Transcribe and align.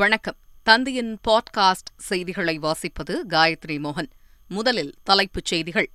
வணக்கம் 0.00 0.36
தந்தையின் 0.66 1.18
பாட்காஸ்ட் 1.28 1.90
செய்திகளை 1.96 2.58
வாசிப்பது 2.58 3.14
காயத்ரி 3.28 3.76
மோகன் 3.80 4.08
முதலில் 4.50 4.94
தலைப்புச் 5.02 5.44
செய்திகள் 5.44 5.88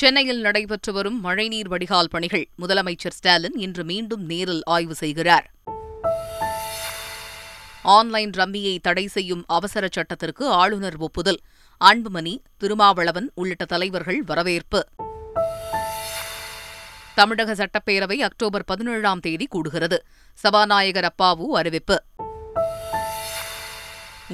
சென்னையில் 0.00 0.40
நடைபெற்று 0.40 0.92
வரும் 0.92 1.18
மழைநீர் 1.20 1.68
வடிகால் 1.68 2.08
பணிகள் 2.08 2.48
முதலமைச்சர் 2.58 3.16
ஸ்டாலின் 3.16 3.56
இன்று 3.56 3.84
மீண்டும் 3.84 4.24
நேரில் 4.24 4.62
ஆய்வு 4.64 4.94
செய்கிறார் 4.94 5.46
ஆன்லைன் 7.82 8.30
ரம்மியை 8.30 8.78
தடை 8.80 9.06
செய்யும் 9.06 9.44
அவசர 9.46 9.88
சட்டத்திற்கு 9.92 10.46
ஆளுநர் 10.52 10.96
ஒப்புதல் 10.98 11.40
அன்புமணி 11.80 12.42
திருமாவளவன் 12.58 13.30
உள்ளிட்ட 13.34 13.64
தலைவர்கள் 13.64 14.22
வரவேற்பு 14.22 14.82
தமிழக 17.16 17.54
சட்டப்பேரவை 17.54 18.16
அக்டோபர் 18.20 18.64
பதினேழாம் 18.64 19.20
தேதி 19.20 19.46
கூடுகிறது 19.54 19.98
சபாநாயகர் 20.38 21.08
அப்பாவு 21.10 21.46
அறிவிப்பு 21.56 21.96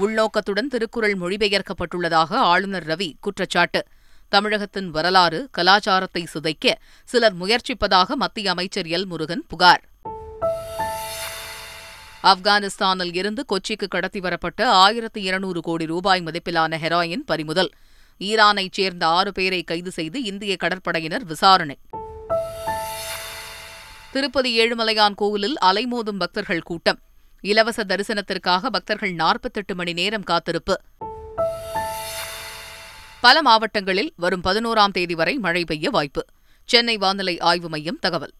உள்நோக்கத்துடன் 0.00 0.69
திருக்குறள் 0.69 1.17
மொழிபெயர்க்கப்பட்டுள்ளதாக 1.17 2.31
ஆளுநர் 2.45 2.87
ரவி 2.87 3.09
குற்றச்சாட்டு 3.21 3.81
தமிழகத்தின் 4.33 4.91
வரலாறு 4.91 5.49
கலாச்சாரத்தை 5.51 6.23
சிதைக்க 6.27 6.67
சிலர் 7.09 7.37
முயற்சிப்பதாக 7.37 8.17
மத்திய 8.17 8.51
அமைச்சர் 8.51 8.87
எல் 8.87 9.07
முருகன் 9.07 9.45
புகார் 9.49 9.83
ஆப்கானிஸ்தானில் 12.25 13.15
இருந்து 13.15 13.43
கொச்சிக்கு 13.53 13.87
கடத்தி 13.89 14.21
வரப்பட்ட 14.21 14.61
ஆயிரத்து 14.75 15.21
இருநூறு 15.23 15.61
கோடி 15.61 15.87
ரூபாய் 15.87 16.23
மதிப்பிலான 16.23 16.79
ஹெராயின் 16.79 17.25
பறிமுதல் 17.25 17.71
ஈரானைச் 18.21 18.73
சேர்ந்த 18.73 19.05
ஆறு 19.11 19.33
பேரை 19.33 19.65
கைது 19.65 19.91
செய்து 19.91 20.19
இந்திய 20.25 20.57
கடற்படையினர் 20.61 21.25
விசாரணை 21.25 21.77
திருப்பதி 24.13 24.51
ஏழுமலையான் 24.61 25.15
கோவிலில் 25.15 25.57
அலைமோதும் 25.65 26.19
பக்தர்கள் 26.19 26.61
கூட்டம் 26.61 26.99
இலவச 27.45 27.85
தரிசனத்திற்காக 27.85 28.71
பக்தர்கள் 28.71 29.15
நாற்பத்தெட்டு 29.15 29.75
மணி 29.75 29.93
நேரம் 29.93 30.23
காத்திருப்பு 30.23 30.75
பல 33.21 33.43
மாவட்டங்களில் 33.43 34.13
வரும் 34.17 34.45
பதினோராம் 34.45 34.91
தேதி 34.91 35.15
வரை 35.15 35.35
மழை 35.39 35.65
பெய்ய 35.65 35.91
வாய்ப்பு 35.91 36.23
சென்னை 36.69 36.97
வானிலை 36.97 37.37
ஆய்வு 37.41 37.69
மையம் 37.69 38.01
தகவல் 38.01 38.35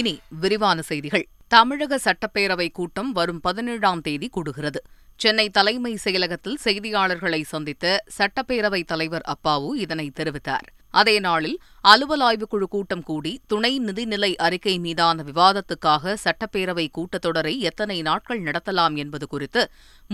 இனி 0.00 0.14
விரிவான 0.38 0.80
செய்திகள் 0.82 1.26
தமிழக 1.48 1.98
சட்டப்பேரவை 2.04 2.68
கூட்டம் 2.70 3.12
வரும் 3.12 3.40
பதினேழாம் 3.40 4.00
தேதி 4.00 4.28
கூடுகிறது 4.28 4.80
சென்னை 5.20 5.46
தலைமை 5.50 5.94
செயலகத்தில் 6.04 6.60
செய்தியாளர்களை 6.64 7.40
சந்தித்த 7.44 7.86
சட்டப்பேரவை 8.18 8.82
தலைவர் 8.84 9.26
அப்பாவு 9.26 9.70
இதனை 9.76 10.06
தெரிவித்தார் 10.16 10.68
அதே 10.94 11.16
நாளில் 11.20 11.56
அலுவல் 11.84 12.20
ஆய்வுக்குழு 12.20 12.66
கூட்டம் 12.66 13.02
கூடி 13.02 13.32
துணை 13.46 13.72
நிதிநிலை 13.78 14.30
அறிக்கை 14.36 14.74
மீதான 14.78 15.22
விவாதத்துக்காக 15.22 16.14
சட்டப்பேரவை 16.24 16.86
கூட்டத்தொடரை 16.98 17.54
எத்தனை 17.62 17.98
நாட்கள் 18.02 18.42
நடத்தலாம் 18.42 18.96
என்பது 18.96 19.26
குறித்து 19.26 19.62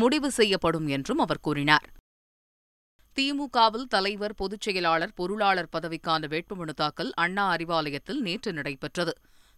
முடிவு 0.00 0.31
செய்யப்படும் 0.31 0.89
என்றும் 0.89 1.19
அவர் 1.19 1.41
கூறினார் 1.41 1.87
திமுகவில் 3.17 3.89
தலைவர் 3.89 4.35
பொதுச் 4.35 4.61
செயலாளர் 4.61 5.15
பொருளாளர் 5.15 5.73
பதவிக்கான 5.73 6.27
வேட்புமனு 6.27 6.75
தாக்கல் 6.75 7.13
அண்ணா 7.17 7.45
அறிவாலயத்தில் 7.51 8.21
நேற்று 8.21 8.51
நடைபெற்றது 8.53 9.15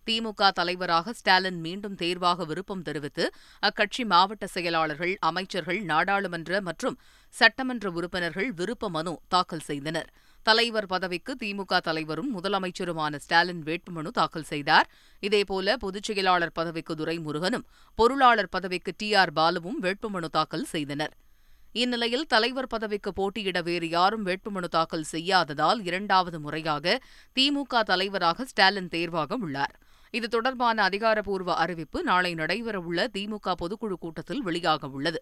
திமுக 0.07 0.51
தலைவராக 0.51 1.13
ஸ்டாலின் 1.13 1.59
மீண்டும் 1.61 1.97
தேர்வாக 1.97 2.45
விருப்பம் 2.45 2.83
தெரிவித்து 2.83 3.25
அக்கட்சி 3.63 4.03
மாவட்ட 4.05 4.45
செயலாளர்கள் 4.47 5.15
அமைச்சர்கள் 5.21 5.81
நாடாளுமன்ற 5.85 6.61
மற்றும் 6.61 6.97
சட்டமன்ற 7.35 7.91
உறுப்பினர்கள் 7.91 8.49
விருப்ப 8.53 8.89
மனு 8.89 9.15
தாக்கல் 9.29 9.67
செய்தனர் 9.67 10.09
தலைவர் 10.49 10.87
பதவிக்கு 10.87 11.33
திமுக 11.41 11.79
தலைவரும் 11.81 12.29
முதலமைச்சருமான 12.35 13.17
ஸ்டாலின் 13.17 13.63
வேட்புமனு 13.63 14.11
தாக்கல் 14.11 14.47
செய்தார் 14.49 14.87
இதேபோல 15.23 15.75
பொதுச் 15.77 16.09
செயலாளர் 16.09 16.55
பதவிக்கு 16.55 16.95
துரைமுருகனும் 16.95 17.65
பொருளாளர் 17.99 18.51
பதவிக்கு 18.51 18.93
டி 18.97 19.09
ஆர் 19.15 19.33
பாலுவும் 19.33 19.79
வேட்புமனு 19.83 20.29
தாக்கல் 20.29 20.67
செய்தனர் 20.67 21.15
இந்நிலையில் 21.75 22.27
தலைவர் 22.27 22.69
பதவிக்கு 22.69 23.13
போட்டியிட 23.13 23.61
வேறு 23.63 23.89
யாரும் 23.89 24.25
வேட்புமனு 24.27 24.69
தாக்கல் 24.69 25.07
செய்யாததால் 25.13 25.83
இரண்டாவது 25.83 26.41
முறையாக 26.41 26.97
திமுக 27.37 27.83
தலைவராக 27.83 28.45
ஸ்டாலின் 28.45 28.89
தேர்வாக 28.89 29.39
உள்ளார் 29.39 29.75
இது 30.15 30.29
தொடர்பான 30.29 30.83
அதிகாரப்பூர்வ 30.83 31.57
அறிவிப்பு 31.57 31.99
நாளை 32.03 32.33
நடைபெறவுள்ள 32.35 33.03
திமுக 33.17 33.55
பொதுக்குழு 33.61 33.99
கூட்டத்தில் 33.99 34.43
வெளியாக 34.43 34.91
உள்ளது 34.91 35.21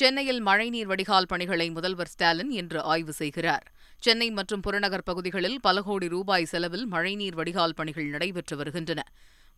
சென்னையில் 0.00 0.40
மழைநீர் 0.40 0.90
வடிகால் 0.90 1.26
பணிகளை 1.26 1.64
முதல்வர் 1.70 2.10
ஸ்டாலின் 2.10 2.50
இன்று 2.50 2.80
ஆய்வு 2.84 3.12
செய்கிறார் 3.12 3.64
சென்னை 4.02 4.28
மற்றும் 4.30 4.62
புறநகர் 4.62 5.04
பகுதிகளில் 5.04 5.56
பல 5.60 5.80
கோடி 5.82 6.08
ரூபாய் 6.08 6.46
செலவில் 6.46 6.84
மழைநீர் 6.86 7.36
வடிகால் 7.36 7.74
பணிகள் 7.74 8.06
நடைபெற்று 8.06 8.56
வருகின்றன 8.56 9.00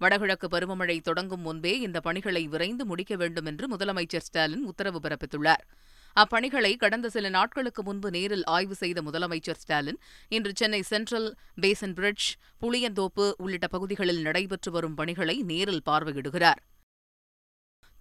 வடகிழக்கு 0.00 0.48
பருவமழை 0.48 0.96
தொடங்கும் 1.00 1.42
முன்பே 1.42 1.72
இந்த 1.80 2.00
பணிகளை 2.00 2.42
விரைந்து 2.46 2.84
முடிக்க 2.84 3.14
வேண்டும் 3.16 3.50
என்று 3.50 3.68
முதலமைச்சர் 3.68 4.26
ஸ்டாலின் 4.28 4.64
உத்தரவு 4.64 5.00
பிறப்பித்துள்ளார் 5.00 5.64
அப்பணிகளை 6.16 6.72
கடந்த 6.76 7.10
சில 7.10 7.26
நாட்களுக்கு 7.28 7.82
முன்பு 7.82 8.08
நேரில் 8.10 8.46
ஆய்வு 8.48 8.74
செய்த 8.74 8.98
முதலமைச்சர் 9.02 9.60
ஸ்டாலின் 9.60 10.00
இன்று 10.30 10.54
சென்னை 10.54 10.82
சென்ட்ரல் 10.86 11.28
பேசன் 11.60 11.94
பிரிட்ஜ் 11.94 12.28
புளியந்தோப்பு 12.62 13.26
உள்ளிட்ட 13.36 13.68
பகுதிகளில் 13.68 14.22
நடைபெற்று 14.22 14.70
வரும் 14.70 14.94
பணிகளை 14.94 15.38
நேரில் 15.44 15.86
பார்வையிடுகிறார் 15.86 16.62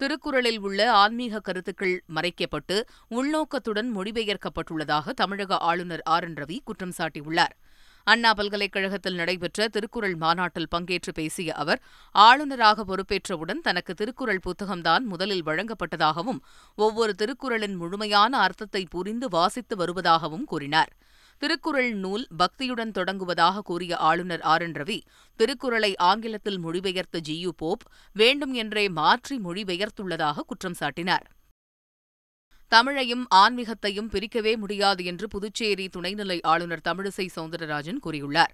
திருக்குறளில் 0.00 0.60
உள்ள 0.60 0.80
ஆன்மீக 0.94 1.40
கருத்துக்கள் 1.40 1.96
மறைக்கப்பட்டு 2.14 2.76
உள்நோக்கத்துடன் 3.10 3.90
மொழிபெயர்க்கப்பட்டுள்ளதாக 3.96 5.12
தமிழக 5.14 5.58
ஆளுநர் 5.62 6.04
ஆர் 6.08 6.24
என் 6.24 6.38
ரவி 6.38 6.56
குற்றம் 6.64 6.94
சாட்டியுள்ளார் 6.98 7.54
அண்ணா 8.06 8.30
பல்கலைக்கழகத்தில் 8.32 9.14
நடைபெற்ற 9.14 9.66
திருக்குறள் 9.68 10.14
மாநாட்டில் 10.16 10.70
பங்கேற்று 10.70 11.12
பேசிய 11.12 11.52
அவர் 11.54 11.80
ஆளுநராக 12.14 12.84
பொறுப்பேற்றவுடன் 12.84 13.60
தனக்கு 13.60 13.94
திருக்குறள் 13.94 14.44
புத்தகம்தான் 14.46 15.04
முதலில் 15.04 15.44
வழங்கப்பட்டதாகவும் 15.46 16.40
ஒவ்வொரு 16.78 17.14
திருக்குறளின் 17.14 17.76
முழுமையான 17.76 18.32
அர்த்தத்தை 18.38 18.82
புரிந்து 18.86 19.28
வாசித்து 19.28 19.76
வருவதாகவும் 19.76 20.46
கூறினார் 20.46 20.92
திருக்குறள் 21.42 21.92
நூல் 21.94 22.24
பக்தியுடன் 22.38 22.90
தொடங்குவதாக 22.90 23.62
கூறிய 23.62 23.96
ஆளுநர் 23.96 24.42
ஆர் 24.42 24.62
என் 24.62 24.74
ரவி 24.74 24.96
திருக்குறளை 25.40 25.96
ஆங்கிலத்தில் 26.02 26.58
மொழிபெயர்த்த 26.58 27.20
யு 27.34 27.50
போப் 27.56 27.84
வேண்டும் 28.16 28.52
என்றே 28.52 28.88
மாற்றி 28.90 29.36
மொழிபெயர்த்துள்ளதாக 29.38 30.44
குற்றம் 30.46 30.76
சாட்டினார் 30.80 31.26
தமிழையும் 32.72 33.24
ஆன்மீகத்தையும் 33.34 34.10
பிரிக்கவே 34.10 34.52
முடியாது 34.56 35.04
என்று 35.04 35.28
புதுச்சேரி 35.28 35.86
துணைநிலை 35.88 36.38
ஆளுநர் 36.42 36.84
தமிழிசை 36.88 37.26
சவுந்தரராஜன் 37.36 38.02
கூறியுள்ளார் 38.02 38.52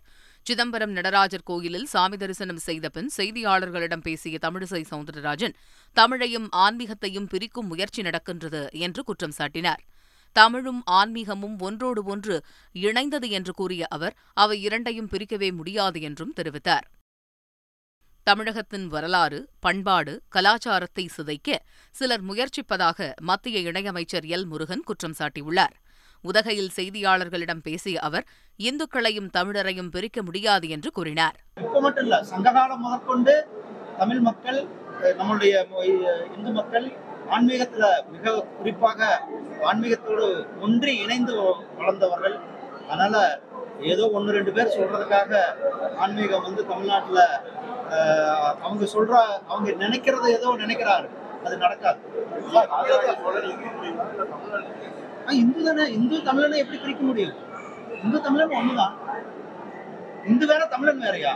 சிதம்பரம் 0.47 0.93
நடராஜர் 0.93 1.45
கோயிலில் 1.45 1.87
சாமி 1.87 2.17
தரிசனம் 2.17 2.63
செய்த 2.65 2.89
பின் 2.89 3.11
செய்தியாளர்களிடம் 3.17 4.01
பேசிய 4.01 4.39
தமிழிசை 4.43 4.83
சவுந்தரராஜன் 4.91 5.57
தமிழையும் 5.97 6.49
ஆன்மீகத்தையும் 6.59 7.29
பிரிக்கும் 7.29 7.67
முயற்சி 7.67 8.03
நடக்கின்றது 8.03 8.63
என்று 8.79 9.03
குற்றம் 9.05 9.37
சாட்டினார் 9.39 9.83
தமிழும் 10.33 10.83
ஆன்மீகமும் 10.91 11.57
ஒன்றோடு 11.59 12.05
ஒன்று 12.05 12.37
இணைந்தது 12.75 13.31
என்று 13.31 13.53
கூறிய 13.53 13.87
அவர் 13.89 14.17
அவை 14.35 14.59
இரண்டையும் 14.63 15.11
பிரிக்கவே 15.13 15.51
முடியாது 15.53 16.01
என்றும் 16.01 16.37
தெரிவித்தார் 16.37 16.87
தமிழகத்தின் 18.27 18.87
வரலாறு 18.89 19.49
பண்பாடு 19.61 20.23
கலாச்சாரத்தை 20.29 21.05
சிதைக்க 21.09 21.59
சிலர் 21.95 22.25
முயற்சிப்பதாக 22.25 23.09
மத்திய 23.23 23.59
இணையமைச்சர் 23.61 24.27
எல் 24.27 24.47
முருகன் 24.47 24.85
குற்றம் 24.85 25.17
சாட்டியுள்ளார் 25.19 25.77
உதகையில் 26.25 26.75
செய்தியாளர்களிடம் 26.77 27.63
பேசிய 27.63 27.97
அவர் 28.01 28.27
இந்துக்களையும் 28.59 29.31
தமிழரையும் 29.37 29.89
பிரிக்க 29.89 30.23
முடியாது 30.23 30.69
என்று 30.69 30.91
கூறினார் 30.91 31.37
மட்டும் 31.83 32.13
சங்ககாலம் 32.23 32.81
முதற்கொண்டு 32.81 33.35
தமிழ் 33.97 34.21
மக்கள் 34.21 34.61
நம்மளுடைய 35.19 35.55
இந்து 36.37 36.53
மக்கள் 36.53 36.87
ஆன்மீகத்துல 37.35 37.87
மிக 38.13 38.35
குறிப்பாக 38.57 39.01
ஆன்மீகத்தோடு 39.65 40.27
ஒன்றி 40.61 40.93
இணைந்து 41.05 41.35
வளர்ந்தவர்கள் 41.79 42.37
அதனால 42.83 43.17
ஏதோ 43.85 44.05
ஒன்று 44.13 44.37
ரெண்டு 44.37 44.53
பேர் 44.53 44.75
சொல்றதுக்காக 44.75 45.41
ஆன்மீகம் 45.97 46.47
வந்து 46.47 46.63
தமிழ்நாட்டில் 46.67 47.23
அவங்க 48.63 48.85
சொல்ற 48.95 49.15
அவங்க 49.49 49.71
நினைக்கிறத 49.79 50.31
ஏதோ 50.37 50.55
நினைக்கிறாரு 50.57 51.09
அது 51.45 51.57
நடக்காது 51.57 52.01
இந்து 55.37 55.61
தானே 55.63 55.85
இந்து 55.93 56.17
தமிழனை 56.27 56.59
எப்படி 56.59 56.79
பிரிக்க 56.79 57.03
முடியும் 57.03 57.37
இந்து 58.03 58.19
தமிழன் 58.21 58.59
ஒண்ணுதான் 58.59 58.95
இந்து 60.25 60.47
வேற 60.47 60.63
தமிழன் 60.67 61.03
வேறையா 61.03 61.33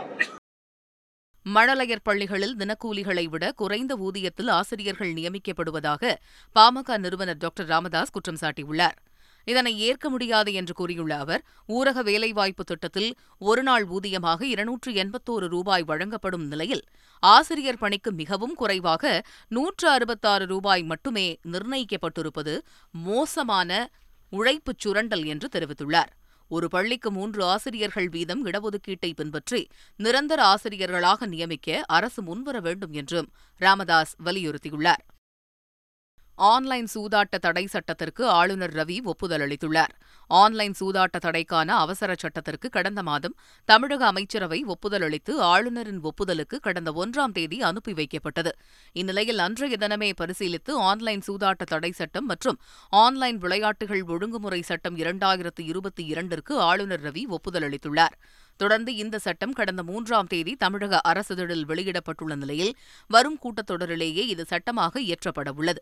மழலையர் 1.45 2.03
பள்ளிகளில் 2.03 2.57
தினக்கூலிகளை 2.57 3.23
விட 3.29 3.45
குறைந்த 3.51 3.93
ஊதியத்தில் 3.97 4.51
ஆசிரியர்கள் 4.51 5.13
நியமிக்கப்படுவதாக 5.13 6.11
பாமக 6.55 6.97
நிறுவனர் 6.97 7.37
டாக்டர் 7.37 7.67
ராமதாஸ் 7.67 8.13
குற்றம் 8.13 8.41
சாட்டியுள்ளார் 8.41 8.97
இதனை 9.47 9.71
ஏற்க 9.79 10.05
முடியாது 10.09 10.53
என்று 10.53 10.73
கூறியுள்ள 10.73 11.13
அவர் 11.17 11.41
ஊரக 11.69 11.99
வேலைவாய்ப்பு 12.01 12.63
திட்டத்தில் 12.63 13.09
ஒருநாள் 13.41 13.85
ஊதியமாக 13.87 14.41
இருநூற்று 14.45 14.91
எண்பத்தோரு 14.93 15.47
ரூபாய் 15.47 15.83
வழங்கப்படும் 15.83 16.45
நிலையில் 16.47 16.83
ஆசிரியர் 17.23 17.77
பணிக்கு 17.77 18.11
மிகவும் 18.11 18.55
குறைவாக 18.55 19.13
நூற்று 19.51 19.87
அறுபத்தாறு 19.91 20.45
ரூபாய் 20.45 20.83
மட்டுமே 20.83 21.27
நிர்ணயிக்கப்பட்டிருப்பது 21.51 22.53
மோசமான 22.93 23.71
உழைப்புச் 24.31 24.79
சுரண்டல் 24.79 25.25
என்று 25.25 25.47
தெரிவித்துள்ளார் 25.53 26.11
ஒரு 26.51 26.67
பள்ளிக்கு 26.67 27.09
மூன்று 27.11 27.41
ஆசிரியர்கள் 27.45 28.09
வீதம் 28.09 28.43
இடஒதுக்கீட்டை 28.45 29.11
பின்பற்றி 29.13 29.61
நிரந்தர 29.99 30.39
ஆசிரியர்களாக 30.45 31.27
நியமிக்க 31.27 31.79
அரசு 31.89 32.21
முன்வர 32.21 32.59
வேண்டும் 32.59 32.93
என்றும் 32.93 33.29
ராமதாஸ் 33.61 34.15
வலியுறுத்தியுள்ளார் 34.23 35.03
ஆன்லைன் 36.37 36.87
சூதாட்ட 36.87 37.35
தடை 37.37 37.63
சட்டத்திற்கு 37.65 38.23
ஆளுநர் 38.31 38.73
ரவி 38.73 38.95
ஒப்புதல் 39.05 39.43
அளித்துள்ளார் 39.45 39.93
ஆன்லைன் 40.29 40.75
சூதாட்ட 40.79 41.17
தடைக்கான 41.17 41.69
அவசர 41.77 42.11
சட்டத்திற்கு 42.15 42.67
கடந்த 42.69 43.01
மாதம் 43.01 43.35
தமிழக 43.69 44.03
அமைச்சரவை 44.05 44.59
ஒப்புதல் 44.65 45.05
அளித்து 45.07 45.33
ஆளுநரின் 45.47 46.01
ஒப்புதலுக்கு 46.03 46.57
கடந்த 46.59 46.91
ஒன்றாம் 46.95 47.33
தேதி 47.33 47.59
அனுப்பி 47.61 47.93
வைக்கப்பட்டது 47.93 48.53
இந்நிலையில் 48.95 49.39
அன்றைய 49.39 49.77
தினமே 49.77 50.09
பரிசீலித்து 50.13 50.73
ஆன்லைன் 50.83 51.23
சூதாட்ட 51.27 51.65
தடை 51.65 51.91
சட்டம் 51.91 52.27
மற்றும் 52.27 52.59
ஆன்லைன் 52.93 53.39
விளையாட்டுகள் 53.39 54.03
ஒழுங்குமுறை 54.09 54.61
சட்டம் 54.63 54.97
இரண்டாயிரத்து 54.97 55.63
இருபத்தி 55.65 56.05
இரண்டிற்கு 56.07 56.55
ஆளுநர் 56.61 57.03
ரவி 57.03 57.25
ஒப்புதல் 57.29 57.67
அளித்துள்ளார் 57.69 58.17
தொடர்ந்து 58.59 58.91
இந்த 58.95 59.15
சட்டம் 59.19 59.53
கடந்த 59.53 59.81
மூன்றாம் 59.83 60.27
தேதி 60.27 60.53
தமிழக 60.57 60.97
அரசிதழில் 61.05 61.65
வெளியிடப்பட்டுள்ள 61.65 62.35
நிலையில் 62.35 62.75
வரும் 63.09 63.41
கூட்டத்தொடரிலேயே 63.43 64.25
இது 64.27 64.45
சட்டமாக 64.45 65.01
இயற்றப்பட 65.01 65.51
உள்ளது 65.53 65.81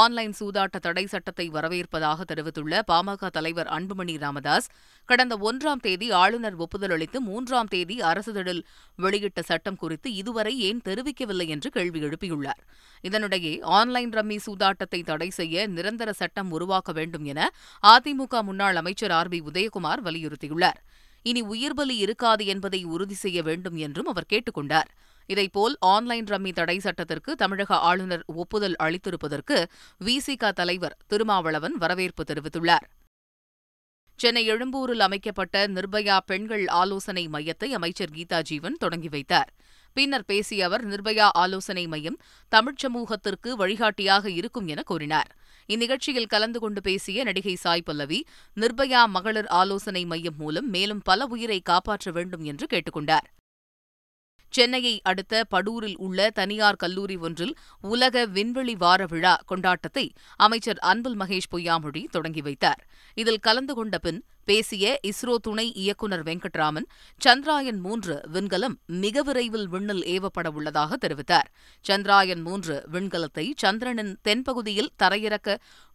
ஆன்லைன் 0.00 0.34
சூதாட்ட 0.40 0.76
தடை 0.78 1.04
சட்டத்தை 1.06 1.46
வரவேற்பதாக 1.50 2.24
தெரிவித்துள்ள 2.24 2.82
பாமக 2.88 3.28
தலைவர் 3.28 3.66
அன்புமணி 3.66 4.16
ராமதாஸ் 4.16 4.68
கடந்த 5.08 5.34
ஒன்றாம் 5.38 5.80
தேதி 5.80 6.10
ஆளுநர் 6.12 6.56
ஒப்புதல் 6.56 6.90
அளித்து 6.90 7.20
மூன்றாம் 7.20 7.66
தேதி 7.66 7.96
அரசிதழில் 8.02 8.62
வெளியிட்ட 8.98 9.42
சட்டம் 9.42 9.76
குறித்து 9.76 10.14
இதுவரை 10.14 10.58
ஏன் 10.58 10.80
தெரிவிக்கவில்லை 10.84 11.46
என்று 11.46 11.70
கேள்வி 11.70 12.00
எழுப்பியுள்ளார் 12.00 12.62
இதனிடையே 13.04 13.60
ஆன்லைன் 13.72 14.12
ரம்மி 14.12 14.38
சூதாட்டத்தை 14.46 15.02
தடை 15.02 15.30
செய்ய 15.30 15.66
நிரந்தர 15.66 16.12
சட்டம் 16.12 16.50
உருவாக்க 16.50 16.92
வேண்டும் 16.92 17.24
என 17.24 17.50
அதிமுக 17.82 18.42
முன்னாள் 18.42 18.76
அமைச்சர் 18.76 19.10
ஆர் 19.10 19.28
பி 19.28 19.40
உதயகுமார் 19.50 20.02
வலியுறுத்தியுள்ளார் 20.04 20.80
இனி 21.24 21.42
உயிர்பலி 21.42 21.96
இருக்காது 21.96 22.44
என்பதை 22.46 22.84
உறுதி 22.84 23.14
செய்ய 23.14 23.42
வேண்டும் 23.42 23.76
என்றும் 23.76 24.06
அவர் 24.06 24.26
கேட்டுக் 24.26 24.58
இதேபோல் 25.28 25.76
ஆன்லைன் 25.88 26.26
ரம்மி 26.26 26.52
தடை 26.52 26.78
சட்டத்திற்கு 26.78 27.32
தமிழக 27.34 27.78
ஆளுநர் 27.82 28.24
ஒப்புதல் 28.36 28.76
அளித்திருப்பதற்கு 28.82 29.58
விசிக 30.00 30.52
தலைவர் 30.52 30.98
திருமாவளவன் 31.06 31.76
வரவேற்பு 31.78 32.24
தெரிவித்துள்ளார் 32.24 32.88
சென்னை 34.20 34.42
எழும்பூரில் 34.46 35.00
அமைக்கப்பட்ட 35.00 35.66
நிர்பயா 35.66 36.16
பெண்கள் 36.26 36.64
ஆலோசனை 36.74 37.24
மையத்தை 37.28 37.68
அமைச்சர் 37.72 38.12
கீதா 38.12 38.38
ஜீவன் 38.40 38.76
தொடங்கி 38.78 39.08
வைத்தார் 39.08 39.50
பின்னர் 39.96 40.26
பேசிய 40.26 40.66
அவர் 40.66 40.84
நிர்பயா 40.86 41.26
ஆலோசனை 41.34 41.84
மையம் 41.86 42.18
தமிழ்ச் 42.52 42.78
சமூகத்திற்கு 42.78 43.50
வழிகாட்டியாக 43.56 44.26
இருக்கும் 44.30 44.68
என 44.68 44.82
கூறினார் 44.82 45.30
இந்நிகழ்ச்சியில் 45.68 46.26
கலந்து 46.26 46.58
கொண்டு 46.58 46.80
பேசிய 46.80 47.24
நடிகை 47.24 47.54
சாய் 47.56 47.84
பல்லவி 47.84 48.20
நிர்பயா 48.56 49.02
மகளிர் 49.08 49.50
ஆலோசனை 49.54 50.04
மையம் 50.04 50.38
மூலம் 50.38 50.68
மேலும் 50.68 51.02
பல 51.02 51.26
உயிரை 51.26 51.60
காப்பாற்ற 51.62 52.10
வேண்டும் 52.10 52.44
என்று 52.44 52.66
கேட்டுக்கொண்டார் 52.66 53.28
சென்னையை 54.52 54.94
அடுத்த 55.02 55.44
படூரில் 55.50 55.96
உள்ள 55.96 56.28
தனியார் 56.30 56.76
கல்லூரி 56.76 57.16
ஒன்றில் 57.18 57.54
உலக 57.84 58.24
விண்வெளி 58.26 58.74
வார 58.76 59.06
விழா 59.06 59.34
கொண்டாட்டத்தை 59.48 60.06
அமைச்சர் 60.40 60.80
அன்பில் 60.84 61.18
மகேஷ் 61.20 61.50
பொய்யாமொழி 61.52 62.02
தொடங்கி 62.10 62.42
வைத்தார் 62.42 62.82
இதில் 63.16 63.40
கலந்து 63.40 63.74
கொண்ட 63.74 63.96
பின் 63.98 64.20
பேசிய 64.48 64.84
இஸ்ரோ 65.02 65.34
துணை 65.42 65.64
இயக்குநர் 65.74 66.22
வெங்கட்ராமன் 66.22 66.86
சந்திராயன் 67.20 67.80
மூன்று 67.80 68.14
விண்கலம் 68.32 68.76
மிக 68.96 69.22
விரைவில் 69.22 69.68
விண்ணில் 69.68 70.04
ஏவப்பட 70.06 70.48
உள்ளதாக 70.50 70.96
தெரிவித்தார் 70.96 71.48
சந்திராயன் 71.84 72.42
மூன்று 72.42 72.76
விண்கலத்தை 72.92 73.46
சந்திரனின் 73.58 74.12
தென்பகுதியில் 74.24 74.92
தரையிறக்க 75.02 75.56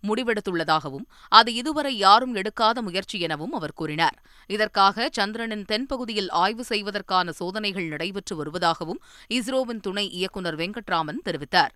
முடிவெடுத்துள்ளதாகவும் 0.03 1.05
அது 1.31 1.51
இதுவரை 1.53 1.93
யாரும் 1.97 2.35
எடுக்காத 2.35 2.81
முயற்சி 2.81 3.19
எனவும் 3.19 3.53
அவர் 3.53 3.73
கூறினார் 3.73 4.17
இதற்காக 4.49 5.09
சந்திரனின் 5.13 5.65
தென்பகுதியில் 5.65 6.31
ஆய்வு 6.35 6.63
செய்வதற்கான 6.63 7.31
சோதனைகள் 7.31 7.87
நடைபெற்று 7.87 8.35
வருவதாகவும் 8.35 9.01
இஸ்ரோவின் 9.29 9.79
துணை 9.79 10.07
இயக்குநர் 10.11 10.59
வெங்கட்ராமன் 10.59 11.21
தெரிவித்தார் 11.25 11.75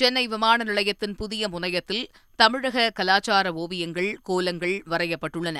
சென்னை 0.00 0.24
விமான 0.26 0.64
நிலையத்தின் 0.64 1.14
புதிய 1.14 1.48
முனையத்தில் 1.48 2.04
தமிழக 2.38 2.90
கலாச்சார 2.90 3.46
ஓவியங்கள் 3.54 4.10
கோலங்கள் 4.22 4.76
வரையப்பட்டுள்ளன 4.88 5.58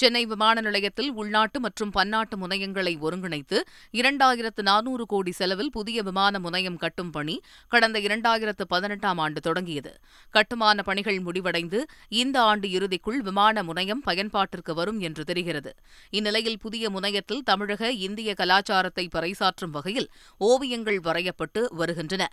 சென்னை 0.00 0.20
விமான 0.26 0.60
நிலையத்தில் 0.60 1.10
உள்நாட்டு 1.12 1.58
மற்றும் 1.60 1.90
பன்னாட்டு 1.90 2.34
முனையங்களை 2.36 2.92
ஒருங்கிணைத்து 3.00 3.58
இரண்டாயிரத்து 3.94 4.62
நானூறு 4.62 5.04
கோடி 5.06 5.30
செலவில் 5.30 5.70
புதிய 5.70 6.02
விமான 6.02 6.38
முனையம் 6.38 6.78
கட்டும் 6.78 7.10
பணி 7.10 7.34
கடந்த 7.68 7.98
இரண்டாயிரத்து 8.00 8.66
பதினெட்டாம் 8.68 9.18
ஆண்டு 9.18 9.40
தொடங்கியது 9.40 9.92
கட்டுமான 10.34 10.82
பணிகள் 10.82 11.20
முடிவடைந்து 11.20 11.80
இந்த 12.14 12.38
ஆண்டு 12.42 12.68
இறுதிக்குள் 12.70 13.20
விமான 13.22 13.62
முனையம் 13.62 14.02
பயன்பாட்டிற்கு 14.06 14.74
வரும் 14.74 15.00
என்று 15.00 15.24
தெரிகிறது 15.24 15.72
இந்நிலையில் 16.12 16.58
புதிய 16.58 16.90
முனையத்தில் 16.90 17.42
தமிழக 17.42 17.92
இந்திய 18.00 18.32
கலாச்சாரத்தை 18.34 19.06
பறைசாற்றும் 19.12 19.70
வகையில் 19.70 20.10
ஓவியங்கள் 20.40 21.00
வரையப்பட்டு 21.00 21.62
வருகின்றன 21.74 22.24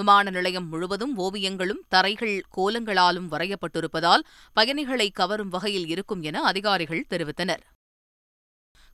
விமான 0.00 0.30
நிலையம் 0.30 0.68
முழுவதும் 0.68 1.14
ஓவியங்களும் 1.18 1.82
தரைகள் 1.88 2.36
கோலங்களாலும் 2.56 3.28
வரையப்பட்டிருப்பதால் 3.28 4.26
பயணிகளை 4.56 5.08
கவரும் 5.12 5.48
வகையில் 5.48 5.86
இருக்கும் 5.86 6.22
என 6.22 6.42
அதிகாரிகள் 6.42 7.08
தெரிவித்தனர் 7.10 7.62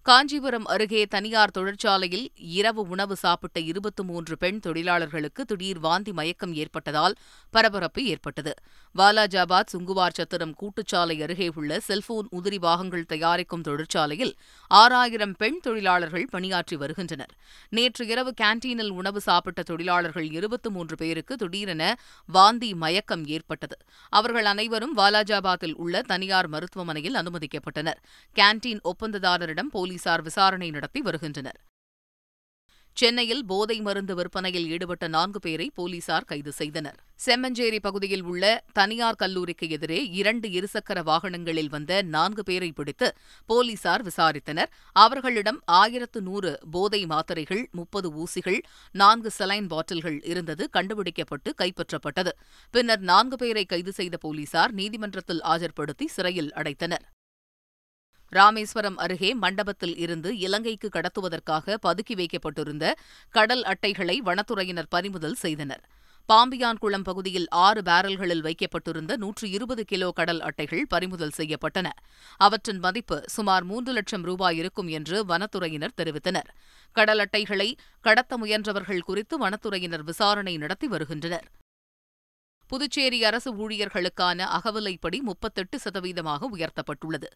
காஞ்சிபுரம் 0.08 0.66
அருகே 0.66 1.00
தனியார் 1.04 1.52
தொழிற்சாலையில் 1.52 2.24
இரவு 2.52 2.82
உணவு 2.88 3.14
சாப்பிட்ட 3.16 3.58
இருபத்தி 3.62 4.02
மூன்று 4.02 4.34
பெண் 4.36 4.60
தொழிலாளர்களுக்கு 4.60 5.42
திடீர் 5.44 5.80
வாந்தி 5.82 6.12
மயக்கம் 6.12 6.54
ஏற்பட்டதால் 6.54 7.14
பரபரப்பு 7.54 8.02
ஏற்பட்டது 8.04 8.52
வாலாஜாபாத் 8.94 9.72
சுங்குவார் 9.72 10.16
சத்திரம் 10.16 10.54
கூட்டுச்சாலை 10.60 11.16
அருகே 11.22 11.48
உள்ள 11.54 11.80
செல்போன் 11.80 12.30
உதிரி 12.32 12.58
பாகங்கள் 12.58 13.04
தயாரிக்கும் 13.06 13.66
தொழிற்சாலையில் 13.66 14.32
ஆறாயிரம் 14.70 15.34
பெண் 15.34 15.58
தொழிலாளர்கள் 15.60 16.26
பணியாற்றி 16.30 16.76
வருகின்றனர் 16.76 17.34
நேற்று 17.72 18.06
இரவு 18.06 18.32
கேன்டீனில் 18.40 18.94
உணவு 18.94 19.22
சாப்பிட்ட 19.22 19.62
தொழிலாளர்கள் 19.62 20.30
இருபத்தி 20.32 20.70
மூன்று 20.70 20.96
பேருக்கு 20.96 21.36
திடீரென 21.36 21.82
வாந்தி 22.28 22.72
மயக்கம் 22.76 23.26
ஏற்பட்டது 23.30 23.78
அவர்கள் 24.12 24.46
அனைவரும் 24.46 24.96
வாலாஜாபாத்தில் 24.96 25.76
உள்ள 25.76 26.04
தனியார் 26.06 26.50
மருத்துவமனையில் 26.50 27.20
அனுமதிக்கப்பட்டனர் 27.22 28.02
கேன்டீன் 28.36 28.82
ஒப்பந்ததாரரிடம் 28.86 29.72
போலீஸ் 29.72 29.96
போலீசார் 30.00 30.26
விசாரணை 30.26 30.68
நடத்தி 30.70 31.00
வருகின்றனர் 31.02 31.58
சென்னையில் 32.96 33.42
போதை 33.44 33.74
மருந்து 33.80 34.14
விற்பனையில் 34.14 34.68
ஈடுபட்ட 34.68 35.04
நான்கு 35.08 35.38
பேரை 35.38 35.66
போலீசார் 35.74 36.24
கைது 36.24 36.52
செய்தனர் 36.52 36.96
செம்மஞ்சேரி 37.20 37.78
பகுதியில் 37.78 38.24
உள்ள 38.24 38.44
தனியார் 38.72 39.18
கல்லூரிக்கு 39.20 39.66
எதிரே 39.68 39.98
இரண்டு 40.12 40.48
இருசக்கர 40.50 41.02
வாகனங்களில் 41.02 41.70
வந்த 41.70 42.00
நான்கு 42.08 42.42
பேரை 42.42 42.70
பிடித்து 42.70 43.08
போலீசார் 43.48 44.04
விசாரித்தனர் 44.04 44.72
அவர்களிடம் 44.96 45.60
ஆயிரத்து 45.76 46.22
நூறு 46.22 46.52
போதை 46.70 47.02
மாத்திரைகள் 47.06 47.62
முப்பது 47.72 48.10
ஊசிகள் 48.16 48.60
நான்கு 48.94 49.32
சலைன் 49.38 49.68
பாட்டில்கள் 49.68 50.18
இருந்தது 50.24 50.66
கண்டுபிடிக்கப்பட்டு 50.70 51.52
கைப்பற்றப்பட்டது 51.58 52.34
பின்னர் 52.74 53.04
நான்கு 53.04 53.38
பேரை 53.38 53.64
கைது 53.66 53.94
செய்த 53.96 54.18
போலீசார் 54.18 54.74
நீதிமன்றத்தில் 54.74 55.44
ஆஜர்படுத்தி 55.48 56.08
சிறையில் 56.08 56.52
அடைத்தனர் 56.56 57.06
ராமேஸ்வரம் 58.32 58.98
அருகே 58.98 59.30
மண்டபத்தில் 59.34 59.96
இருந்து 59.96 60.30
இலங்கைக்கு 60.38 60.88
கடத்துவதற்காக 60.88 61.76
பதுக்கி 61.82 62.14
வைக்கப்பட்டிருந்த 62.14 62.94
கடல் 63.34 63.64
அட்டைகளை 63.64 64.16
வனத்துறையினர் 64.20 64.90
பறிமுதல் 64.90 65.38
செய்தனர் 65.38 65.84
பாம்பியான்குளம் 66.28 67.04
பகுதியில் 67.04 67.46
ஆறு 67.58 67.80
பேரல்களில் 67.82 68.42
வைக்கப்பட்டிருந்த 68.42 69.12
நூற்று 69.16 69.46
இருபது 69.50 69.82
கிலோ 69.84 70.08
கடல் 70.12 70.40
அட்டைகள் 70.40 70.82
பறிமுதல் 70.88 71.36
செய்யப்பட்டன 71.36 71.90
அவற்றின் 72.40 72.78
மதிப்பு 72.78 73.18
சுமார் 73.26 73.64
மூன்று 73.64 73.92
லட்சம் 73.92 74.22
ரூபாய் 74.22 74.58
இருக்கும் 74.58 74.88
என்று 74.88 75.18
வனத்துறையினர் 75.24 75.96
தெரிவித்தனர் 75.96 76.50
கடல் 76.96 77.18
அட்டைகளை 77.18 77.68
கடத்த 78.04 78.38
முயன்றவர்கள் 78.38 79.06
குறித்து 79.06 79.38
வனத்துறையினர் 79.38 80.04
விசாரணை 80.04 80.54
நடத்தி 80.56 80.86
வருகின்றனர் 80.86 81.48
புதுச்சேரி 82.70 83.18
அரசு 83.24 83.50
ஊழியர்களுக்கான 83.58 84.46
அகவிலைப்படி 84.56 85.18
முப்பத்தெட்டு 85.20 85.76
சதவீதமாக 85.84 86.50
உயர்த்தப்பட்டுள்ளது 86.54 87.28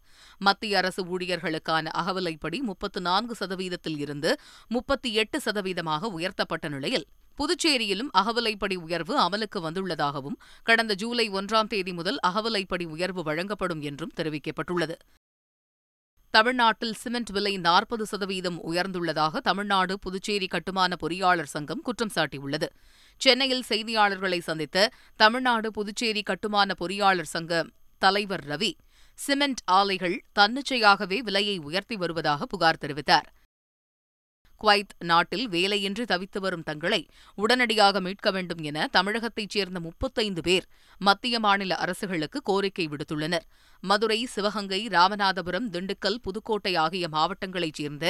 மத்திய 0.40 0.78
அரசு 0.78 1.02
ஊழியர்களுக்கான 1.08 1.94
அகவிலைப்படி 1.94 2.60
முப்பத்து 2.62 3.00
நான்கு 3.00 3.36
சதவீதத்தில் 3.40 3.98
இருந்து 3.98 4.32
முப்பத்தி 4.70 5.12
எட்டு 5.14 5.40
சதவீதமாக 5.44 6.10
உயர்த்தப்பட்ட 6.10 6.68
நிலையில் 6.68 7.06
புதுச்சேரியிலும் 7.38 8.12
அகவிலைப்படி 8.14 8.76
உயர்வு 8.76 9.14
அமலுக்கு 9.18 9.58
வந்துள்ளதாகவும் 9.60 10.38
கடந்த 10.66 10.94
ஜூலை 10.94 11.26
ஒன்றாம் 11.32 11.66
தேதி 11.66 11.92
முதல் 11.92 12.20
அகவிலைப்படி 12.24 12.86
உயர்வு 12.86 13.22
வழங்கப்படும் 13.22 13.82
என்றும் 13.82 14.16
தெரிவிக்கப்பட்டுள்ளது 14.16 14.96
தமிழ்நாட்டில் 16.34 16.94
சிமெண்ட் 16.94 17.30
விலை 17.30 17.52
நாற்பது 17.58 18.04
சதவீதம் 18.06 18.58
உயர்ந்துள்ளதாக 18.64 19.40
தமிழ்நாடு 19.40 19.94
புதுச்சேரி 19.98 20.46
கட்டுமான 20.46 20.96
பொறியாளர் 21.02 21.50
சங்கம் 21.50 21.82
குற்றம் 21.82 22.12
சாட்டியுள்ளது 22.14 22.68
சென்னையில் 23.22 23.68
செய்தியாளர்களை 23.68 24.38
சந்தித்த 24.40 24.88
தமிழ்நாடு 25.20 25.68
புதுச்சேரி 25.70 26.22
கட்டுமான 26.22 26.74
பொறியாளர் 26.80 27.32
சங்க 27.32 27.62
தலைவர் 28.02 28.44
ரவி 28.46 28.72
சிமெண்ட் 29.18 29.62
ஆலைகள் 29.70 30.16
தன்னிச்சையாகவே 30.38 31.18
விலையை 31.20 31.56
உயர்த்தி 31.58 31.96
வருவதாக 31.96 32.46
புகார் 32.46 32.82
தெரிவித்தார் 32.82 33.28
குவைத் 34.60 34.92
நாட்டில் 35.02 35.46
வேலையின்றி 35.48 36.04
தவித்து 36.04 36.40
வரும் 36.40 36.62
தங்களை 36.62 37.00
உடனடியாக 37.38 38.00
மீட்க 38.00 38.30
வேண்டும் 38.30 38.62
என 38.62 38.86
தமிழகத்தைச் 38.92 39.50
சேர்ந்த 39.50 39.78
முப்பத்தைந்து 39.80 40.42
பேர் 40.42 40.66
மத்திய 41.02 41.36
மாநில 41.40 41.74
அரசுகளுக்கு 41.76 42.38
கோரிக்கை 42.42 42.84
விடுத்துள்ளனர் 42.86 43.46
மதுரை 43.82 44.18
சிவகங்கை 44.24 44.78
ராமநாதபுரம் 44.88 45.68
திண்டுக்கல் 45.70 46.18
புதுக்கோட்டை 46.22 46.72
ஆகிய 46.76 47.04
மாவட்டங்களைச் 47.08 47.78
சேர்ந்த 47.78 48.04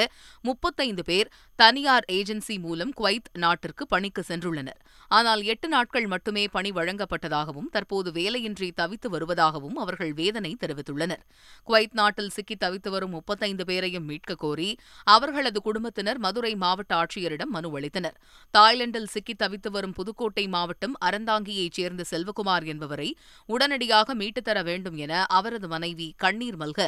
முப்பத்தைந்து 0.44 1.02
பேர் 1.02 1.28
தனியார் 1.58 2.06
ஏஜென்சி 2.12 2.56
மூலம் 2.61 2.92
குவைத் 2.92 3.30
நாட்டிற்கு 3.34 3.84
பணிக்கு 3.87 4.22
சென்றுள்ளனர் 4.28 4.80
ஆனால் 5.11 5.42
எட்டு 5.44 5.68
நாட்கள் 5.68 6.06
மட்டுமே 6.06 6.44
பணி 6.46 6.70
வழங்கப்பட்டதாகவும் 6.70 7.70
தற்போது 7.70 8.11
வேலையின்றி 8.11 8.68
தவித்து 8.72 9.11
வருவதாகவும் 9.11 9.78
அவர்கள் 9.78 10.12
வேதனை 10.12 10.52
தெரிவித்துள்ளனர் 10.61 11.22
குவைத் 11.68 11.96
நாட்டில் 11.96 12.30
சிக்கி 12.30 12.56
தவித்து 12.56 12.90
வரும் 12.90 13.11
முப்பத்தைந்து 13.11 13.64
பேரையும் 13.64 14.06
மீட்கக் 14.06 14.38
கோரி 14.38 14.68
அவர்களது 15.06 15.61
குடும்பத்தினர் 15.61 16.18
மதுரை 16.18 16.52
மாவட்ட 16.56 16.94
ஆட்சியரிடம் 16.96 17.52
மனு 17.52 17.72
அளித்தனர் 17.78 18.18
தாய்லாந்தில் 18.54 19.11
சிக்கி 19.11 19.37
தவித்து 19.37 19.70
வரும் 19.70 19.96
புதுக்கோட்டை 19.96 20.46
மாவட்டம் 20.49 20.96
அறந்தாங்கியைச் 21.04 21.72
சேர்ந்த 21.72 22.04
செல்வகுமார் 22.11 22.66
என்பவர் 22.66 22.80
என்பவரை 22.82 23.08
உடனடியாக 23.49 24.14
மீட்டுத்தர 24.14 24.58
வேண்டும் 24.62 24.96
என 24.96 25.12
அவரது 25.28 25.68
மனைவி 25.68 26.08
கண்ணீர் 26.16 26.56
மல்க 26.56 26.88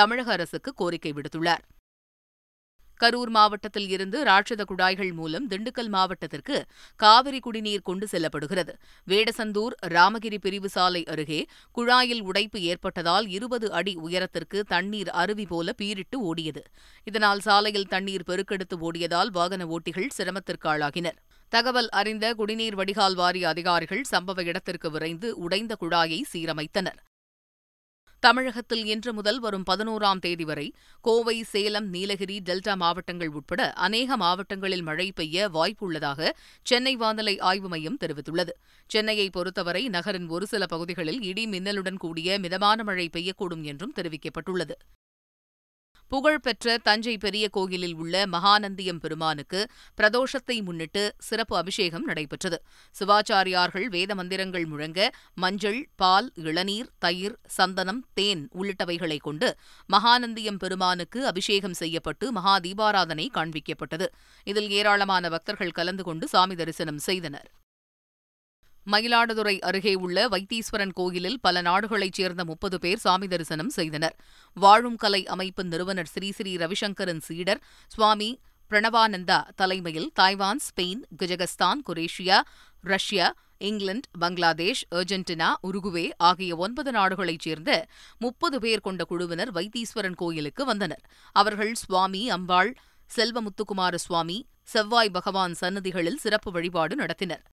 தமிழக 0.00 0.30
அரசுக்கு 0.32 0.72
கோரிக்கை 0.74 1.12
விடுத்துள்ளார் 1.12 1.64
கரூர் 3.00 3.30
மாவட்டத்தில் 3.30 3.88
இருந்து 3.88 4.18
ராட்சத 4.24 4.62
குழாய்கள் 4.64 5.12
மூலம் 5.12 5.46
திண்டுக்கல் 5.48 5.88
மாவட்டத்திற்கு 5.88 6.56
காவிரி 7.00 7.38
குடிநீர் 7.38 7.84
கொண்டு 7.84 8.06
செல்லப்படுகிறது 8.10 8.72
வேடசந்தூர் 9.06 9.74
ராமகிரி 9.86 10.38
பிரிவு 10.38 10.68
சாலை 10.68 11.02
அருகே 11.04 11.40
குழாயில் 11.76 12.22
உடைப்பு 12.22 12.60
ஏற்பட்டதால் 12.62 13.28
இருபது 13.28 13.68
அடி 13.72 13.94
உயரத்திற்கு 14.00 14.60
தண்ணீர் 14.66 15.12
அருவி 15.14 15.46
போல 15.46 15.74
பீரிட்டு 15.78 16.18
ஓடியது 16.24 16.64
இதனால் 17.06 17.40
சாலையில் 17.40 17.88
தண்ணீர் 17.88 18.28
பெருக்கெடுத்து 18.28 18.78
ஓடியதால் 18.80 19.32
வாகன 19.32 19.66
ஓட்டிகள் 19.66 20.14
சிரமத்திற்கு 20.14 20.68
தகவல் 21.52 21.88
அறிந்த 21.90 22.26
குடிநீர் 22.34 22.76
வடிகால் 22.76 23.14
வாரிய 23.14 23.44
அதிகாரிகள் 23.48 24.02
சம்பவ 24.10 24.42
இடத்திற்கு 24.42 24.88
விரைந்து 24.90 25.30
உடைந்த 25.36 25.72
குழாயை 25.80 26.20
சீரமைத்தனர் 26.32 27.00
தமிழகத்தில் 28.22 28.84
இன்று 28.86 29.10
முதல் 29.12 29.38
வரும் 29.40 29.64
பதினோராம் 29.68 30.20
தேதி 30.20 30.44
வரை 30.44 30.66
கோவை 31.04 31.36
சேலம் 31.44 31.86
நீலகிரி 31.88 32.36
டெல்டா 32.40 32.74
மாவட்டங்கள் 32.74 33.30
உட்பட 33.30 33.60
அநேக 33.78 34.16
மாவட்டங்களில் 34.16 34.82
மழை 34.82 35.08
பெய்ய 35.12 35.48
வாய்ப்புள்ளதாக 35.48 36.30
சென்னை 36.66 36.94
வானிலை 36.96 37.34
ஆய்வு 37.42 37.68
மையம் 37.68 38.00
தெரிவித்துள்ளது 38.00 38.54
சென்னையை 38.90 39.28
பொறுத்தவரை 39.30 39.84
நகரின் 39.88 40.28
ஒரு 40.28 40.46
சில 40.46 40.66
பகுதிகளில் 40.66 41.20
இடி 41.22 41.46
மின்னலுடன் 41.46 41.96
கூடிய 41.96 42.38
மிதமான 42.38 42.84
மழை 42.84 43.08
பெய்யக்கூடும் 43.08 43.64
என்றும் 43.64 43.96
தெரிவிக்கப்பட்டுள்ளது 43.96 44.76
புகழ்பெற்ற 46.10 46.76
தஞ்சை 46.82 47.14
பெரிய 47.16 47.44
கோயிலில் 47.48 47.94
உள்ள 47.94 48.14
மகானந்தியம் 48.26 49.00
பெருமானுக்கு 49.00 49.60
பிரதோஷத்தை 49.98 50.56
முன்னிட்டு 50.62 51.02
சிறப்பு 51.18 51.54
அபிஷேகம் 51.56 52.06
நடைபெற்றது 52.06 52.58
சிவாச்சாரியார்கள் 52.96 53.86
வேத 53.88 54.14
மந்திரங்கள் 54.14 54.66
முழங்க 54.66 55.00
மஞ்சள் 55.34 55.80
பால் 55.96 56.28
இளநீர் 56.42 56.90
தயிர் 56.98 57.36
சந்தனம் 57.56 58.02
தேன் 58.14 58.44
உள்ளிட்டவைகளை 58.54 59.18
கொண்டு 59.20 59.50
மகானந்தியம் 59.88 60.60
பெருமானுக்கு 60.60 61.22
அபிஷேகம் 61.26 61.78
செய்யப்பட்டு 61.80 62.26
மகா 62.32 62.56
தீபாராதனை 62.58 63.28
காண்பிக்கப்பட்டது 63.34 64.08
இதில் 64.46 64.70
ஏராளமான 64.70 65.30
பக்தர்கள் 65.30 65.72
கலந்து 65.72 66.04
கொண்டு 66.04 66.26
சாமி 66.28 66.54
தரிசனம் 66.54 67.02
செய்தனர் 67.02 67.50
மயிலாடுதுறை 68.86 69.54
அருகே 69.60 69.94
உள்ள 69.94 70.28
வைத்தீஸ்வரன் 70.28 70.94
கோயிலில் 70.94 71.40
பல 71.40 71.60
நாடுகளைச் 71.60 72.14
சேர்ந்த 72.14 72.44
முப்பது 72.44 72.78
பேர் 72.78 72.98
சாமி 72.98 73.26
தரிசனம் 73.26 73.68
செய்தனர் 73.68 74.16
வாழும் 74.56 74.96
கலை 74.96 75.22
அமைப்பு 75.26 75.64
நிறுவனர் 75.64 76.06
ஸ்ரீ 76.06 76.30
ஸ்ரீ 76.30 76.52
ரவிசங்கரின் 76.56 77.20
சீடர் 77.20 77.60
சுவாமி 77.90 78.30
பிரணவானந்தா 78.70 79.38
தலைமையில் 79.56 80.10
Taiwan 80.14 80.62
Spain 80.66 81.04
Kazakhstan 81.20 81.80
Croatia 81.88 82.38
Russia 82.84 83.28
England 83.60 84.08
Bangladesh 84.20 84.82
Argentina 84.90 85.48
Uruguay 85.62 86.04
ஆகிய 86.20 86.56
ஒன்பது 86.56 86.90
நாடுகளைச் 86.92 87.40
சேர்ந்த 87.40 87.70
முப்பது 88.18 88.58
பேர் 88.58 88.80
கொண்ட 88.80 89.04
குழுவினர் 89.04 89.52
வைத்தீஸ்வரன் 89.52 90.16
கோயிலுக்கு 90.16 90.64
வந்தனர் 90.64 91.02
அவர்கள் 91.36 91.74
சுவாமி 91.74 92.22
அம்பாள் 92.30 92.72
செல்வமுத்துக்குமார 93.10 93.94
சுவாமி 93.98 94.38
செவ்வாய் 94.64 95.10
பகவான் 95.10 95.54
சன்னதிகளில் 95.54 96.16
சிறப்பு 96.16 96.50
வழிபாடு 96.50 96.94
நடத்தினர் 96.96 97.44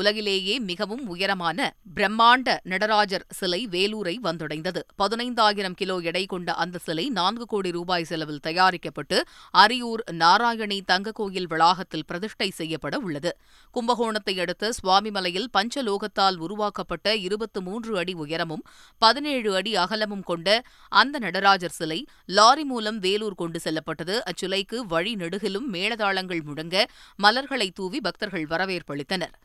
உலகிலேயே 0.00 0.54
மிகவும் 0.66 1.02
உயரமான 1.08 1.58
பிரம்மாண்ட 1.96 2.54
நடராஜர் 2.64 3.26
சிலை 3.32 3.60
வேலூரை 3.72 4.14
வந்தடைந்தது 4.22 4.80
பதினைந்தாயிரம் 4.98 5.76
கிலோ 5.76 5.96
எடை 6.02 6.22
கொண்ட 6.26 6.50
அந்த 6.56 6.80
சிலை 6.82 7.04
நான்கு 7.12 7.46
கோடி 7.46 7.70
ரூபாய் 7.70 8.06
செலவில் 8.10 8.42
தயாரிக்கப்பட்டு 8.42 9.18
அரியூர் 9.54 10.02
நாராயணி 10.16 10.78
தங்க 10.84 11.12
கோயில் 11.12 11.48
வளாகத்தில் 11.48 12.06
பிரதிஷ்டை 12.06 12.48
செய்யப்பட 12.52 12.98
உள்ளது 13.02 13.32
கும்பகோணத்தை 13.74 14.36
அடுத்து 14.38 14.70
சுவாமிமலையில் 14.78 15.48
பஞ்சலோகத்தால் 15.52 16.38
உருவாக்கப்பட்ட 16.38 17.16
இருபத்து 17.22 17.60
மூன்று 17.62 17.92
அடி 17.98 18.16
உயரமும் 18.22 18.64
பதினேழு 19.02 19.52
அடி 19.54 19.74
அகலமும் 19.76 20.24
கொண்ட 20.24 20.48
அந்த 20.92 21.16
நடராஜர் 21.18 21.76
சிலை 21.76 22.00
லாரி 22.30 22.64
மூலம் 22.64 23.00
வேலூர் 23.00 23.34
கொண்டு 23.34 23.60
செல்லப்பட்டது 23.60 24.16
அச்சிலைக்கு 24.26 24.78
வழி 24.88 25.14
நெடுகிலும் 25.16 25.70
மேளதாளங்கள் 25.74 26.44
முழங்க 26.44 26.76
மலர்களை 27.18 27.70
தூவி 27.72 28.00
பக்தர்கள் 28.00 28.50
வரவேற்பளித்தனர் 28.52 29.34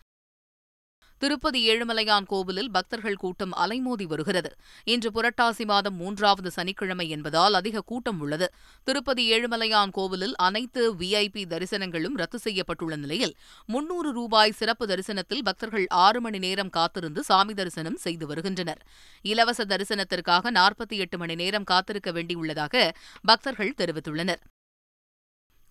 திருப்பதி 1.21 1.59
ஏழுமலையான் 1.69 2.27
கோவிலில் 2.27 2.71
பக்தர்கள் 2.71 3.15
கூட்டம் 3.15 3.53
அலைமோதி 3.57 4.05
வருகிறது 4.05 4.51
இன்று 4.87 5.09
புரட்டாசி 5.11 5.65
மாதம் 5.65 5.95
மூன்றாவது 5.95 6.49
சனிக்கிழமை 6.51 7.07
என்பதால் 7.09 7.53
அதிக 7.53 7.81
கூட்டம் 7.81 8.19
உள்ளது 8.19 8.47
திருப்பதி 8.87 9.23
ஏழுமலையான் 9.31 9.93
கோவிலில் 9.93 10.35
அனைத்து 10.39 10.83
விஐபி 10.99 11.43
தரிசனங்களும் 11.45 12.17
ரத்து 12.17 12.39
செய்யப்பட்டுள்ள 12.39 12.95
நிலையில் 12.95 13.33
முன்னூறு 13.69 14.11
ரூபாய் 14.11 14.57
சிறப்பு 14.57 14.87
தரிசனத்தில் 14.87 15.43
பக்தர்கள் 15.43 15.87
ஆறு 15.99 16.21
மணி 16.21 16.39
நேரம் 16.39 16.69
காத்திருந்து 16.69 17.23
சாமி 17.23 17.53
தரிசனம் 17.53 17.97
செய்து 17.97 18.27
வருகின்றனர் 18.27 18.83
இலவச 19.25 19.65
தரிசனத்திற்காக 19.65 20.51
நாற்பத்தி 20.51 20.97
எட்டு 20.97 21.17
மணி 21.17 21.35
நேரம் 21.35 21.63
காத்திருக்க 21.63 22.11
வேண்டியுள்ளதாக 22.11 22.75
பக்தர்கள் 23.23 23.77
தெரிவித்துள்ளனர் 23.77 24.43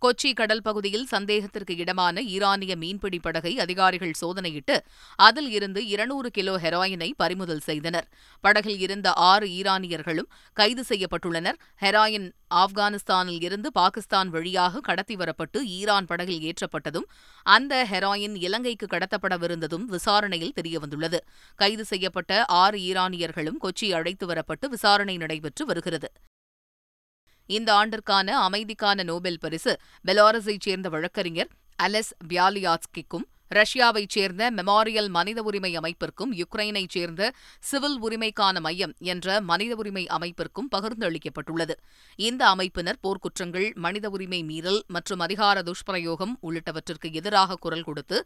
கொச்சி 0.02 0.30
கடல் 0.33 0.62
பகுதியில் 0.62 1.06
சந்தேகத்திற்கு 1.06 1.75
இடமான 1.76 2.23
ஈரானிய 2.28 2.73
மீன்பிடி 2.76 3.18
படகை 3.18 3.52
அதிகாரிகள் 3.59 4.12
சோதனையிட்டு 4.21 4.76
அதில் 5.18 5.50
இருந்து 5.50 5.80
இருநூறு 5.88 6.28
கிலோ 6.30 6.54
ஹெராயினை 6.59 7.09
பறிமுதல் 7.16 7.62
செய்தனர் 7.66 8.09
படகில் 8.45 8.80
இருந்த 8.80 9.09
ஆறு 9.26 9.49
ஈரானியர்களும் 9.52 10.28
கைது 10.56 10.85
செய்யப்பட்டுள்ளனர் 10.85 11.59
ஹெராயின் 11.83 12.28
ஆப்கானிஸ்தானில் 12.56 13.42
இருந்து 13.42 13.68
பாகிஸ்தான் 13.73 14.28
வழியாக 14.28 14.80
கடத்தி 14.80 15.16
வரப்பட்டு 15.16 15.61
ஈரான் 15.71 16.06
படகில் 16.06 16.45
ஏற்றப்பட்டதும் 16.45 17.09
அந்த 17.47 17.75
ஹெராயின் 17.85 18.37
இலங்கைக்கு 18.40 18.87
கடத்தப்படவிருந்ததும் 18.87 19.88
விசாரணையில் 19.90 20.56
தெரியவந்துள்ளது 20.56 21.21
கைது 21.59 21.85
செய்யப்பட்ட 21.85 22.45
ஆறு 22.56 22.78
ஈரானியர்களும் 22.87 23.61
கொச்சி 23.62 23.88
அழைத்து 23.92 24.26
வரப்பட்டு 24.26 24.68
விசாரணை 24.68 25.16
நடைபெற்று 25.16 25.64
வருகிறது 25.66 26.11
இந்த 27.49 27.71
ஆண்டிற்கான 27.75 28.28
அமைதிக்கான 28.47 29.04
நோபல் 29.04 29.38
பரிசு 29.38 29.73
பெலாரஸைச் 30.04 30.66
சேர்ந்த 30.66 30.88
வழக்கறிஞர் 30.88 31.50
அலெஸ் 31.78 32.12
பியாலியாஸ்கிக்கும் 32.28 33.26
ரஷ்யாவைச் 33.50 34.14
சேர்ந்த 34.14 34.45
மெமோரியல் 34.50 35.09
மனித 35.09 35.40
உரிமை 35.42 35.71
அமைப்பிற்கும் 35.76 36.33
யுக்ரைனைச் 36.38 36.95
சேர்ந்த 36.95 37.23
சிவில் 37.62 37.99
உரிமைக்கான 38.02 38.61
மையம் 38.61 38.95
என்ற 39.04 39.37
மனித 39.40 39.73
உரிமை 39.76 40.04
அமைப்பிற்கும் 40.11 40.71
பகிர்ந்தளிக்கப்பட்டுள்ளது 40.73 41.75
இந்த 42.18 42.42
அமைப்பினர் 42.47 42.99
போர்க்குற்றங்கள் 43.04 43.68
மனித 43.76 44.09
உரிமை 44.09 44.40
மீறல் 44.42 44.80
மற்றும் 44.88 45.21
அதிகார 45.21 45.62
துஷ்பிரயோகம் 45.62 46.35
உள்ளிட்டவற்றிற்கு 46.42 47.11
எதிராக 47.12 47.59
குரல் 47.59 47.87
கொடுத்து 47.87 48.18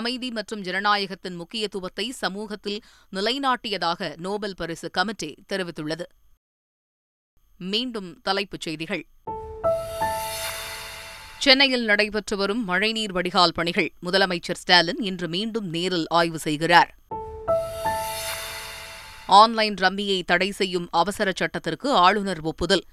அமைதி 0.00 0.30
மற்றும் 0.32 0.64
ஜனநாயகத்தின் 0.64 1.40
முக்கியத்துவத்தை 1.40 2.08
சமூகத்தில் 2.22 2.80
நிலைநாட்டியதாக 3.12 4.12
நோபல் 4.18 4.58
பரிசு 4.58 4.90
கமிட்டி 4.90 5.32
தெரிவித்துள்ளது 5.48 6.06
மீண்டும் 7.60 8.10
தலைப்புச் 8.22 8.60
செய்திகள் 8.60 9.04
சென்னையில் 11.38 11.84
நடைபெற்று 11.84 12.36
வரும் 12.36 12.64
மழைநீர் 12.64 13.12
வடிகால் 13.12 13.52
பணிகள் 13.52 13.92
முதலமைச்சர் 14.02 14.56
ஸ்டாலின் 14.56 15.00
இன்று 15.00 15.28
மீண்டும் 15.28 15.68
நேரில் 15.70 16.06
ஆய்வு 16.10 16.38
செய்கிறார் 16.38 16.90
ஆன்லைன் 19.32 19.74
ரம்மியை 19.74 20.24
தடை 20.24 20.50
செய்யும் 20.50 20.88
அவசர 20.90 21.32
சட்டத்திற்கு 21.36 21.88
ஆளுநர் 21.96 22.42
ஒப்புதல் 22.42 22.84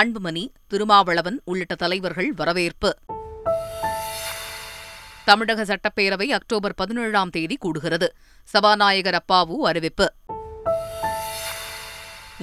அன்புமணி 0.00 0.44
திருமாவளவன் 0.68 1.38
உள்ளிட்ட 1.44 1.74
தலைவர்கள் 1.74 2.30
வரவேற்பு 2.34 2.90
தமிழக 5.24 5.64
சட்டப்பேரவை 5.64 6.28
அக்டோபர் 6.32 6.74
பதினேழாம் 6.74 7.30
தேதி 7.30 7.58
கூடுகிறது 7.64 8.08
சபாநாயகர் 8.48 9.14
அப்பாவு 9.14 9.56
அறிவிப்பு 9.68 10.06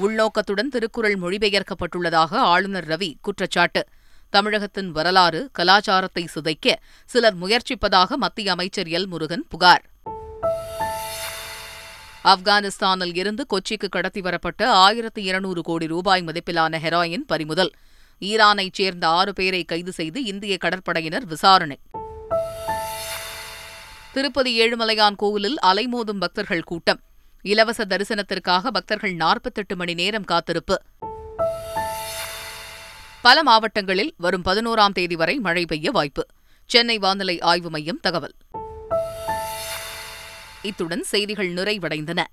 உள்நோக்கத்துடன் 0.00 0.69
திருக்குறள் 0.69 1.17
மொழிபெயர்க்கப்பட்டுள்ளதாக 1.17 2.31
ஆளுநர் 2.47 2.87
ரவி 2.87 3.11
குற்றச்சாட்டு 3.21 3.81
தமிழகத்தின் 4.33 4.91
வரலாறு 4.91 5.39
கலாச்சாரத்தை 5.51 6.23
சிதைக்க 6.27 6.67
சிலர் 7.09 7.37
முயற்சிப்பதாக 7.37 8.17
மத்திய 8.17 8.51
அமைச்சர் 8.51 8.89
எல் 8.89 9.07
முருகன் 9.07 9.45
புகார் 9.49 9.85
ஆப்கானிஸ்தானில் 12.25 13.15
இருந்து 13.15 13.43
கொச்சிக்கு 13.49 13.87
கடத்தி 13.89 14.21
வரப்பட்ட 14.21 14.61
ஆயிரத்து 14.77 15.21
இருநூறு 15.23 15.61
கோடி 15.61 15.85
ரூபாய் 15.85 16.23
மதிப்பிலான 16.23 16.79
ஹெராயின் 16.79 17.25
பறிமுதல் 17.25 17.71
ஈரானைச் 18.21 18.73
சேர்ந்த 18.73 19.05
ஆறு 19.09 19.33
பேரை 19.33 19.65
கைது 19.65 19.91
செய்து 19.91 20.21
இந்திய 20.23 20.55
கடற்படையினர் 20.57 21.25
விசாரணை 21.25 21.77
திருப்பதி 24.13 24.51
ஏழுமலையான் 24.61 25.15
கோவிலில் 25.15 25.59
அலைமோதும் 25.63 26.19
பக்தர்கள் 26.19 26.67
கூட்டம் 26.67 27.01
இலவச 27.45 27.85
தரிசனத்திற்காக 27.85 28.71
பக்தர்கள் 28.71 29.13
நாற்பத்தெட்டு 29.13 29.75
மணி 29.75 29.93
நேரம் 29.93 30.23
காத்திருப்பு 30.23 30.75
பல 33.21 33.43
மாவட்டங்களில் 33.43 34.13
வரும் 34.17 34.45
பதினோராம் 34.45 34.91
தேதி 34.91 35.15
வரை 35.15 35.39
மழை 35.39 35.65
பெய்ய 35.65 35.91
வாய்ப்பு 35.91 36.23
சென்னை 36.69 36.97
வானிலை 36.97 37.39
ஆய்வு 37.41 37.69
மையம் 37.69 38.01
தகவல் 38.01 38.35
இத்துடன் 40.61 41.03
செய்திகள் 41.03 41.51
நிறைவடைந்தன 41.53 42.21